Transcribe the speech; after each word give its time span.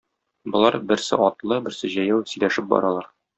Болар, 0.53 0.77
берсе 0.91 1.19
атлы, 1.27 1.59
берсе 1.67 1.93
җәяү, 1.97 2.25
сөйләшеп 2.33 2.69
баралар. 2.73 3.13